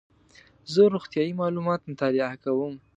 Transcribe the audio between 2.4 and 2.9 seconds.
کوم.